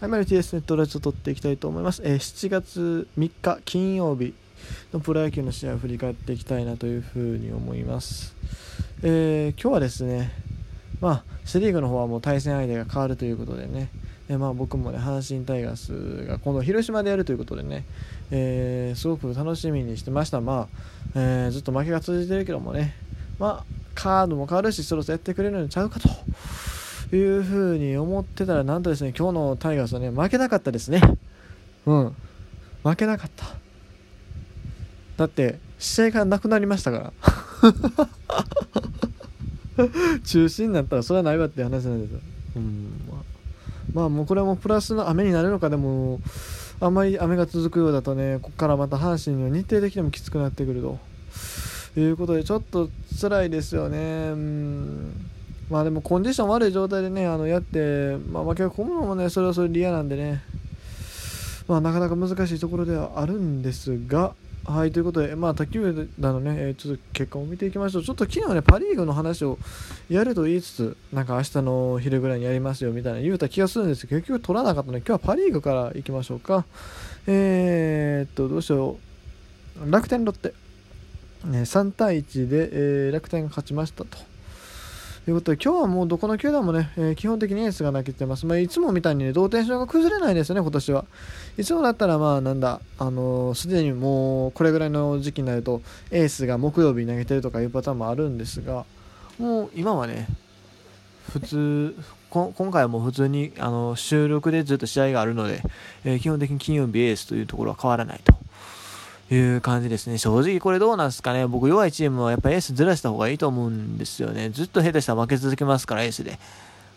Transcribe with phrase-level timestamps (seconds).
[0.00, 2.02] はい、マルティエスネットラジオ撮っていきたいと思います。
[2.04, 4.32] えー、7月3日金曜日
[4.92, 8.32] のプロ野球の試合を振り返っていきたいなというふうに思います。
[9.02, 10.30] えー、今日はですね、
[11.00, 13.88] まあ、セ・リーグの方はもう対戦相手が変わるということでね、
[14.28, 17.84] えー、まあ、僕もね、阪神タイガースが今度広島でやるということでね、
[18.30, 20.40] え、すごく楽しみにしてました。
[20.40, 20.68] ま
[21.16, 22.94] あ、えずっと負けが続いてるけどもね、
[23.40, 26.08] まあ、カードも変わるし、そろそろやってくれるのにちゃうかと。
[27.16, 31.00] いうふうに思ってたら、なんとですね、今日のタイガースはね、負けなかったですね。
[31.86, 32.14] うん。
[32.84, 33.46] 負けなかった。
[35.16, 37.12] だって、試合がなくなりましたから。
[40.24, 42.20] 中止になったらそれはないわって話なんですよ。
[42.56, 42.90] うん。
[43.94, 46.20] まあ、もうこれもプラスの雨になるのかでも、
[46.80, 50.98] あまり雨が続くようだとね、ここからまた阪神の日程的にもきつくなってくると。
[51.96, 52.90] いうことで、ちょっと
[53.20, 53.98] 辛いですよね。
[54.32, 55.30] うん
[55.70, 60.42] まあでもコンディション悪い状態でね、あのやって、まあ、負けが込むのもね、それはそれで嫌なんでね、
[61.68, 68.02] まあ、なかなか難しいところではあるんですが、はい、ということで、まあ、卓球団のね、えー、ちょっと結果を見ていきましょう。
[68.02, 69.58] ちょっと昨日ね、パ・リーグの話を
[70.10, 76.64] やると言いつつ、なんか明日の昼ぐらいにやりますよみたいな言うた気がするんですけど、結局取らなかったので、今日はパ・リーグから行きましょうか。
[77.26, 78.98] えー、っと、どうしよ
[79.86, 79.90] う。
[79.90, 80.54] 楽天ロッテ。
[81.44, 84.18] ね、3対1で、えー、楽天が勝ちましたと。
[85.28, 88.46] ということで、今日はもうどこの球団もね、えー、基本的にエースが投げてます。
[88.46, 91.04] まあ、いつもみたいにね、同点症が崩れないですよね、今年は。
[91.58, 98.86] いつもだったら、まあ、なんだ、あのす、でにもう、これぐらいの時期になると、エースが木曜日に投げてるとかいうパターンもあるんですが、
[99.38, 100.28] もう今はね、
[101.30, 101.94] 普通、
[102.30, 105.60] 今回はもう普通にあの収録でずっと試合があるので、
[106.06, 108.37] え、基本的に金曜日エースというところは変わらないと。
[109.30, 110.18] いう感じですね。
[110.18, 111.46] 正直これどうなんですかね。
[111.46, 114.50] 僕弱いチームはやっぱエースずらした方がいいと思うんですよね。
[114.50, 116.38] ずっと下手したら負け続けますから、エースで。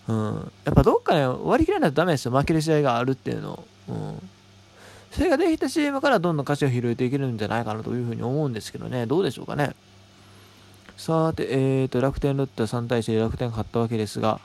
[0.07, 0.51] うん。
[0.65, 2.31] やっぱどっかね、割り切らないとダメですよ。
[2.31, 3.63] 負ける試合があるっていうのを。
[3.89, 4.29] うん。
[5.11, 9.05] それができたチームからどんどん勝ちを拾えていけるんじゃないかなというふうに思うんですけどね。
[9.05, 9.75] どうでしょうかね。
[10.95, 14.39] さて、えーと、楽天ロッテは3対1で楽天勝ったわけですが、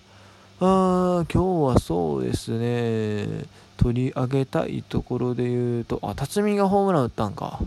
[0.59, 3.45] あー、今日はそうですね、
[3.77, 7.61] 取り上げたいところで言うと、あ、辰巳がホームラン打ったんか。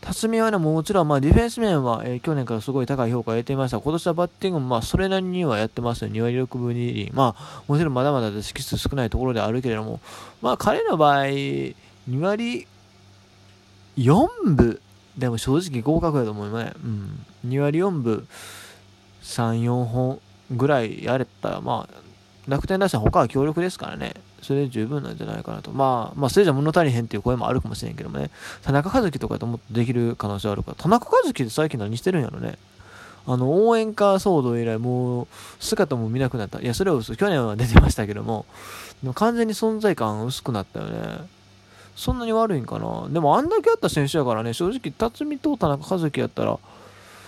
[0.00, 3.78] 辰巳はね、もちろんまあディフェンス面は、えー、去年からすごい高い評価を得ていました。
[3.78, 6.10] 今年はバッティングもまあそれなりにはやってますよ。
[6.10, 7.10] 2割6分2厘。
[7.14, 10.00] まあ、もちろんまだまだ指揮数少ないところであるけれども、
[10.42, 11.72] まあ彼の場合、2
[12.18, 12.66] 割
[13.96, 14.80] 4分
[15.16, 16.72] でも正直合格だと思いますね。
[16.82, 17.26] うん。
[17.46, 18.26] 2割4分
[19.22, 22.07] 3、4本ぐらいやれたら、まあ、
[22.48, 24.14] 楽天打線他は強力ですからね。
[24.42, 25.70] それで十分なんじゃないかなと。
[25.70, 28.30] まあ、まあ、それじゃ物足りへんっていう声もあるかもしれんけどもね。
[28.62, 30.76] 田中和樹とかともっとできる可能性あるから。
[30.76, 32.56] 田中和樹って最近何してるんやろね。
[33.26, 35.26] あの、応援歌騒動以来、もう、
[35.60, 36.60] 姿も見なくなった。
[36.60, 37.14] いや、それは嘘。
[37.14, 38.46] 去年は出てましたけども、
[39.02, 41.28] でも完全に存在感薄くなったよね。
[41.94, 43.08] そんなに悪いんかな。
[43.10, 46.58] でも、あんだけあった選手やからね、正直、辰巳と田中和樹やったら、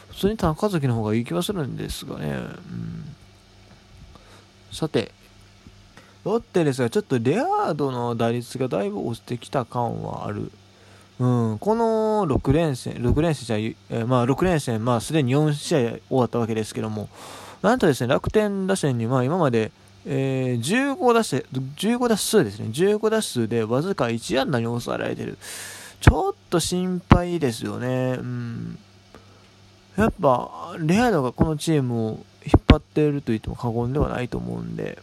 [0.09, 2.29] 普通に田中和樹の方がいい気はするんですがね。
[2.29, 3.17] うん、
[4.73, 5.13] さて、
[6.25, 10.51] ロッテですが、ちょっとレアードの打率がだいぶ落ちてきた感はある。
[11.19, 13.57] うん、この6連戦、6連戦じゃ、
[13.91, 17.09] えー、まあ6連戦、まあすでに4試合終わったわけですけども、
[17.63, 19.71] なんとですね、楽天打線に、まあ今まで、
[20.07, 25.37] えー、15打数、15打数ですね、15打数でわずか1安打に抑えられてる。
[26.01, 28.17] ちょっと心配ですよね。
[28.19, 28.79] うん。
[29.97, 34.99] やっぱ、レアードがこのチームを引っ張っていると言っても過言ではないと思うんで、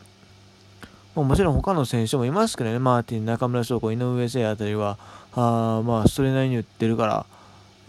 [1.16, 4.98] まあ、もちろん他の選手もいますけどね、マーティン、中村翔子、井上聖あたりは、
[5.34, 7.26] あまあ、それなりに打ってるから、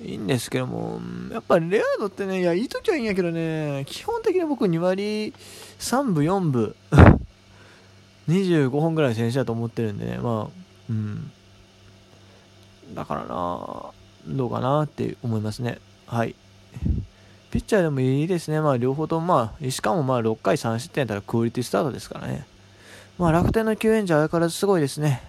[0.00, 1.00] いいんですけども、
[1.32, 5.34] やっぱりレアードってね、いや、いい時はいいんやけどね、基本的に僕2割
[5.78, 6.75] 3分、4分、
[8.28, 11.30] 25本ぐらい選手だと思ってるんでね、まあ、うん。
[12.94, 13.91] だからな、
[14.26, 15.78] どうかなって思いますね。
[16.06, 16.34] はい。
[17.68, 18.62] ッチャーでもいいですね。
[18.62, 22.46] まあ、両方とも、まあ、しかもまあ、6回3失点だったらクオリティスタートですからね。
[23.18, 25.22] まあ楽天の救援者相変わらずすごいですね。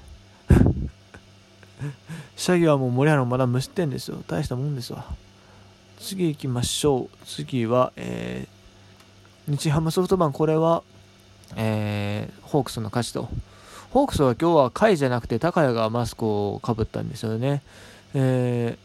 [2.37, 4.23] シャギはもう森原もまだ無失点ですよ。
[4.27, 5.05] 大したもんですわ。
[5.99, 7.25] 次行きましょう。
[7.25, 10.83] 次は、えー、日ハムソフトバンク、これは、
[11.55, 13.27] えー、ホークスの勝ちと。
[13.89, 17.63] ホークスは今日は甲斐じゃなくて高谷がマスクをかぶったんですよね。
[18.13, 18.77] え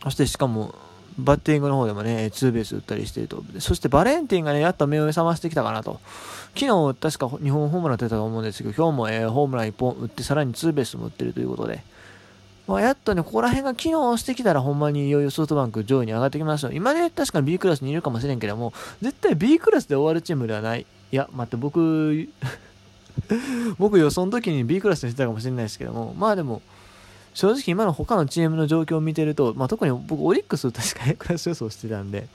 [0.00, 0.74] ー、そしてしかも、
[1.18, 3.42] バッティングの方でもね、ツーベース打ったりしてると。
[3.58, 6.00] そしてバレンティンがね、やっと目を覚ましてきたかなと。
[6.54, 11.82] 昨日、確か2本ホームラン出たと思うんですけど、今日も、えー、ホームラン1本打って、さらにツーベースも打ってるということで。
[12.68, 18.72] まあ、やっとね、ここら辺が機能してきたら、ほんまにいよいよソフトバンク上位に上がってきました今ね、確かに B クラスにいるかもしれんけども、
[19.02, 20.86] 絶対 B クラスで終わるチームではない。
[21.10, 22.28] いや、待って、僕
[23.78, 26.62] 僕予想の時に B クラスにしてたかもしれないですけども、まあでも、
[27.38, 32.26] 正直今の他のチームの状況を見てると、まあ、特に僕オリックス確か A クラス予想してたんで、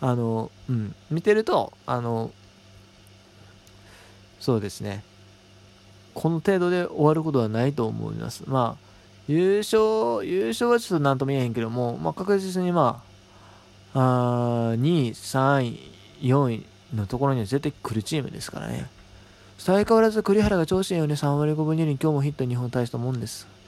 [0.00, 2.30] あの、うん、見てると、あの、
[4.40, 5.04] そうですね、
[6.14, 8.44] この程度で終わることはないと思います。
[8.46, 8.88] まあ、
[9.28, 13.02] 優勝、優勝はちょっと何とも言えへんけども、まあ、確実にま
[13.92, 15.80] あ、あ2位、3位、
[16.22, 18.88] 4位のところには絶対来るチームですからね。
[19.58, 23.59] 相変わらず栗原が調子いいよね、3割5分2厘、今日もヒット2本大したもんです。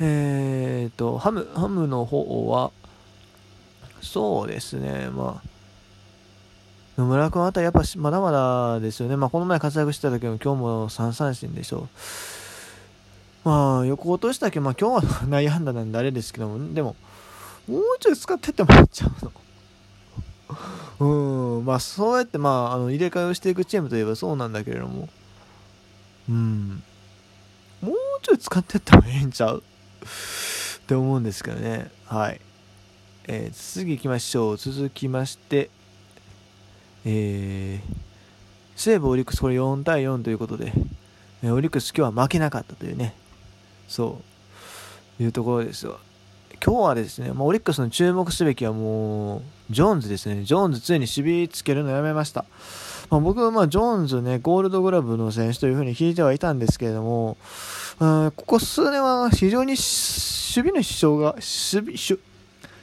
[0.00, 2.70] えっ、ー、と、ハム、ハムの方は、
[4.02, 5.48] そうですね、まあ、
[6.96, 9.16] 野村君あたりやっぱまだまだですよね。
[9.16, 11.88] まあ、この前活躍してた時も今日も3三振でしょ
[13.44, 13.48] う。
[13.48, 16.96] まあ、横落としたけどまあ今日は内野安打なんであれですけども、でも、
[17.68, 19.32] もうちょい使ってってもらっちゃうの。
[21.58, 25.08] うん、まあそうやってまあ、あの入れ替えをしていくチームといえばそうなんだけれども、
[26.28, 26.82] うん、
[27.82, 29.62] もうちょい使ってってもええんちゃう？
[30.04, 31.90] って思うんですけどね。
[32.06, 32.40] はい。
[33.26, 34.56] えー、次行きましょう。
[34.56, 35.70] 続きまして、
[37.04, 37.94] えー、
[38.76, 40.72] 西武オリックスこれ4対4ということで、
[41.42, 43.14] えオリックス今日は負けなかったというね、
[43.88, 44.20] そ
[45.18, 45.98] ういうところですよ。
[46.64, 50.44] 今日はですね、まあ、オリックスの注目すべきはもう、ジョーンズですね。
[50.44, 52.44] ジョーンズついに守備つけるのやめました。
[53.10, 57.36] まあ、僕はまあジョーンズね、ゴールドグラブの選手というふうに聞いてはいたんですけれども、
[57.98, 62.18] ここ数年は非常に守備の支障が、守備、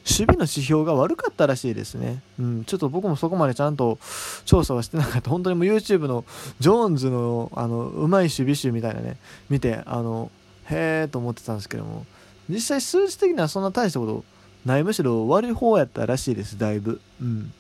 [0.03, 2.21] 守備の指標が悪かったらしいですね。
[2.39, 3.99] うん、ちょっと僕もそこまでちゃんと
[4.45, 5.29] 調査はしてなかった。
[5.29, 6.25] 本当にもう YouTube の
[6.59, 9.17] ジョーンズのあのうまい守備集みたいなね、
[9.49, 10.31] 見て、あの、
[10.69, 12.05] へえと思ってたんですけども、
[12.49, 14.23] 実際数字的にはそんな大したこと
[14.65, 14.83] ない。
[14.83, 16.99] むしろ悪い方やったらしいです、だいぶ。
[17.21, 17.53] うん。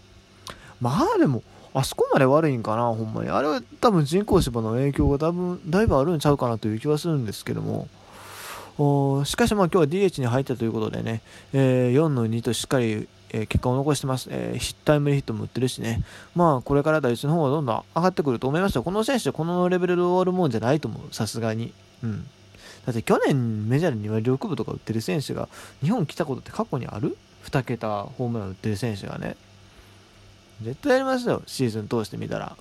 [0.79, 3.29] まあでも、あそこまで悪いんかな、ほんまに。
[3.29, 7.87] あれは多分人工芝の影響が多分だいぶあるんちゃうかなという気はするんですけども
[8.77, 9.23] お。
[9.25, 11.21] しかしまあ今日は DH に入ったということでね、
[11.53, 16.03] えー、4の2としっかり、えー、結果を残してます、えー、ヒッタイムリーヒットも打ってるしね、
[16.35, 18.81] まあこれから打率の方がどんどん上がってくると思いました。
[18.81, 21.73] この選手はこのレベルで終わるもんじゃないと思う、さすがに。
[22.03, 22.27] うん。
[22.85, 25.47] だって去年メジャーで2割6分とか打ってる選手が
[25.83, 27.15] 日本来たことって過去にある
[27.45, 29.37] ?2 桁ホームラン打ってる選手がね。
[30.63, 32.55] 絶対やりますよ、シーズン通してみたら。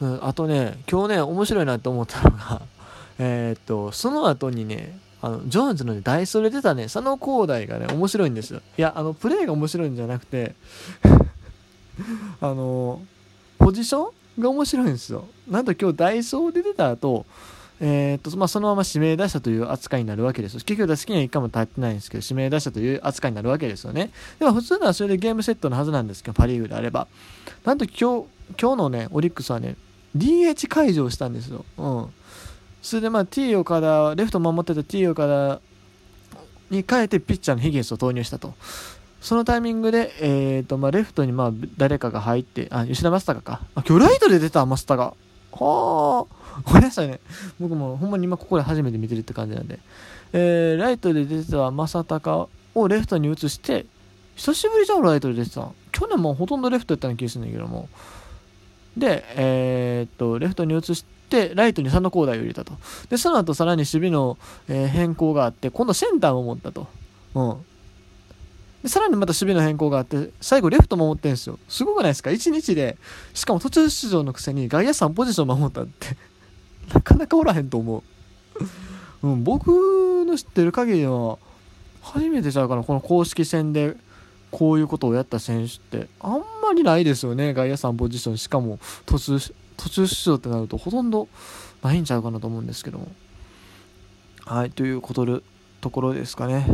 [0.00, 2.62] うん、うん、あとね、今日ね、面白いなって思ったのが
[3.18, 8.60] え、っと、その後にね、あの、ジョーンズの、ね、ダイソーで出たね、佐野光大がね、面白いんですよ。
[8.76, 10.54] いや、あの、プレーが面白いんじゃなくて
[12.40, 13.02] あの、
[13.58, 15.26] ポジションが面白いんですよ。
[15.48, 17.24] なんと今日ダイソーで出た後、
[17.80, 20.54] えー、っと、まあ、そのまま指名打者という扱いになるわけです。
[20.56, 24.10] 結局打席には1回も立ってないんですけど、指名打者という扱いになるわけですよね。
[24.38, 27.06] でも普通ならそれでゲームセットのはずなんですけど、パ・リーグであれば。
[27.64, 28.26] なんと今日、
[28.60, 29.76] 今日のね、オリックスはね、
[30.16, 31.64] DH 解除をしたんですよ。
[31.76, 32.06] うん。
[32.80, 35.60] それでまあ T 岡田、レフト守ってた T 岡田
[36.70, 38.54] に変えてピッチャーのヒゲスを投入したと。
[39.20, 43.60] そのタイミングで、えーとまあ、レフトにまあ誰かが入って、あ、吉田正尚か。
[43.74, 45.16] あ、今日ライトで出た、正尚。
[45.52, 46.35] はあ。
[46.64, 47.20] ごめんなさいね。
[47.60, 49.78] 僕もほんまに今ここで初めて見てるって感じなんで。
[50.32, 53.86] えー、ライトで出てた正尚をレフトに移して、
[54.36, 55.70] 久しぶりじゃん、ライトで出てた。
[55.92, 57.88] 去年もほとんどレフトやったような気がするんだけども。
[58.96, 62.74] で、えー、っと、レフトに移して、ライトに佐野光大を入れたと。
[63.08, 64.38] で、その後さらに守備の、
[64.68, 66.86] えー、変更があって、今度センターを持ったと。
[67.34, 67.56] うん。
[68.82, 71.58] で、さらにまた守備の変更があって、最後レフト守ってんですよ。
[71.68, 72.96] すごくないですか ?1 日で、
[73.34, 76.16] しかも途中出場のくせに外野3ポジション守ったって、
[76.92, 78.02] なかなかおらへんと思う。
[79.26, 81.38] うん、僕の知ってる限りは、
[82.02, 83.96] 初めてちゃうかな、この公式戦で
[84.50, 88.38] こういうことをやった選手って、あんまりないですよね、外野3ポジション。
[88.38, 89.38] しかも途中、
[89.76, 91.28] 途中出場ってなるとほとんど
[91.82, 93.08] ないんちゃうかなと思うんですけども。
[94.44, 95.40] はい、ということで
[95.80, 96.66] ところですかね。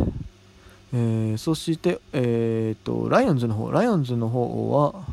[0.95, 5.07] えー、そして、えーと、ライオンズの方、ライオンズの方は、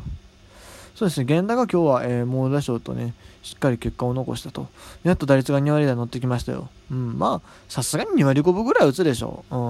[1.00, 4.68] そうですね、源田が今日は、えー、猛打賞とね、しっかり結果を残したと。
[5.02, 6.68] やっと打率が2割台乗ってきましたよ。
[6.90, 9.56] うん、まあ、さすがに2割5分ぐらい打つでしょう。
[9.56, 9.60] うん。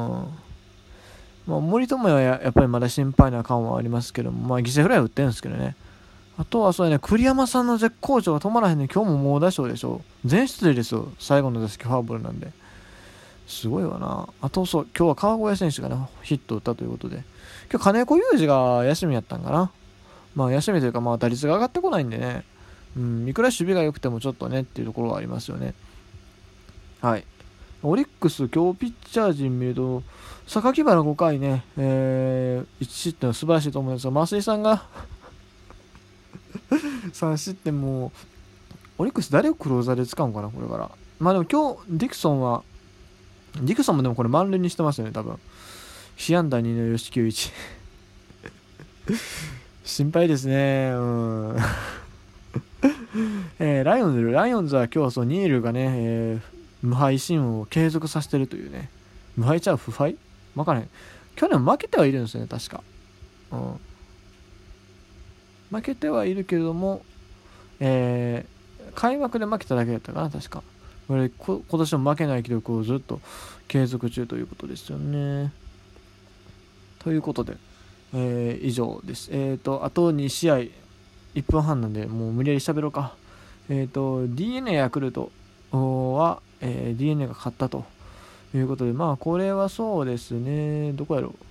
[1.47, 5.77] まあ、森友哉はやっぱりまだ心配な感はありますけども、まあ、犠牲フライ打ってるんですけどね。
[6.37, 8.89] あとはそうやね、栗山さんの絶好調が止まらへんね。
[8.93, 10.29] 今日も猛打賞でしょう。
[10.29, 11.13] 全出塁ですよ。
[11.21, 12.51] 最後の打席ファーボールなんで。
[13.47, 14.29] すごいわな。
[14.43, 17.23] あとそう、今日は川越選手がね、ヒット打ったということで。
[17.71, 19.71] 今日金子裕二が休みやったんかな。
[20.35, 22.45] まあ休みというか、まあ打率が上がってこないんでね。
[22.97, 25.75] うん、いくら守備が良くてもちょっとねっていうところはありますよね。
[27.01, 27.25] はい。
[27.83, 30.03] オリックス、今日ピッチャー陣見ると、
[30.47, 34.85] 榊原5回ね、えー、1失点は素晴らしいと思うんですが、増井さんが
[37.13, 38.13] 3失点も
[38.99, 42.63] オリックス誰をクローザーで使うんかなこれからまあでも今日ディクソンは
[43.57, 45.39] ディクソンもでもこれ満塁にしてますよね多分
[46.17, 47.53] 被安打2の吉木一
[49.91, 50.93] 心配ですね。
[50.95, 51.57] うん。
[53.59, 58.89] えー、ライオンズライオンズは今日そうニールがね、えー、無敗新聞を継続させてるというね。
[59.37, 59.77] 無敗ちゃう？
[59.77, 60.17] 不敗
[60.55, 60.89] 分からへん
[61.35, 62.83] 去年負けてはいるんですよね確か。
[63.51, 63.81] うん。
[65.73, 67.03] 負けてはいるけれども、
[67.81, 70.63] えー、開幕で負けただけだったかな確か。
[71.09, 73.21] これ今年も負けない記録をずっと
[73.67, 75.53] 継続中ということですよね。
[77.01, 77.57] ということで、
[78.15, 80.73] えー、以上ですえっ、ー、とあと2試合1
[81.49, 83.15] 分半なんでもう無理やり喋ろうか
[83.69, 85.31] えっ、ー、と d n a ヤクルト
[85.73, 87.85] は、えー、d n a が勝ったと
[88.55, 91.47] いうことでまあこれはそうですねどこやろう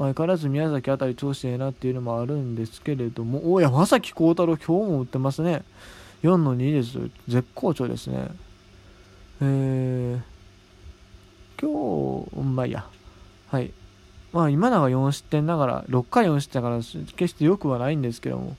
[0.00, 5.62] 相変わらず宮崎あたり調子ええなっていうのもあるんですけれども、お山崎幸太郎今日も打ってますね。
[6.22, 6.98] 4の2です。
[7.28, 8.28] 絶好調ですね。
[9.42, 10.20] えー、
[11.60, 12.86] 今日、まあいいや。
[13.48, 13.72] はい。
[14.32, 18.56] まあ今永4失点ながら、6回4失点だから決して良くはないんですけども、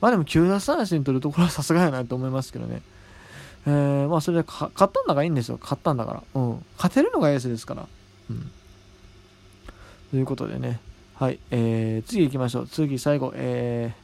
[0.00, 2.82] まあでも9奪三振取るところはさすがやなと思いますけどね。
[3.66, 5.58] えー、まあそれで勝ったんだからいいんですよ。
[5.60, 6.22] 勝ったんだから。
[6.34, 6.64] うん。
[6.76, 7.86] 勝てるのがエースですから。
[8.30, 8.50] うん。
[10.10, 10.80] ということでね、
[11.14, 12.66] はい、えー、次行きましょう。
[12.66, 13.94] 次、最後、え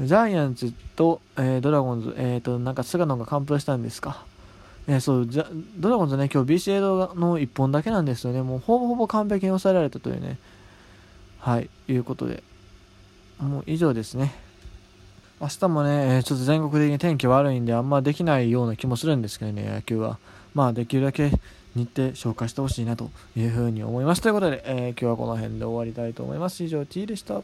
[0.00, 4.24] ー、ジャイアンツと、えー、ドラゴンズ、えっ、ー、と、なんか菅野が完封したんですか。
[4.88, 8.42] え、そう、じゃドラゴンズね、今日 BCA の1本だけなんですよね。
[8.42, 10.38] もうほぼほぼ完璧に抑えられたというね。
[11.38, 12.42] はい、いうことで。
[13.38, 14.32] もう以上ですね。
[15.40, 20.18] 明日もね、ちょっと全国的に天気悪いんで、あんまできないような気もするんですけどね、野球は。
[20.54, 21.30] まあ、できるだけ
[21.76, 24.22] 日程紹介してほしいなというふうに思います。
[24.22, 26.64] ということで、えー、今日はこの辺で終わりたいと思います。
[26.64, 27.42] 以上、T でした。